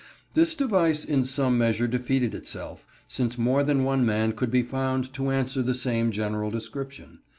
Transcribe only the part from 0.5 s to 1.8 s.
device in some